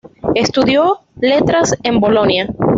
[0.33, 2.47] Estudió letras en Bolonia.